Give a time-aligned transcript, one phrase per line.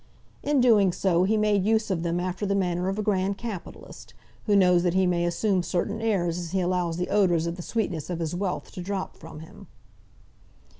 [0.41, 4.15] In doing so, he made use of them after the manner of a grand capitalist,
[4.47, 7.61] who knows that he may assume certain airs as he allows the odours of the
[7.61, 9.67] sweetness of his wealth to drop from him.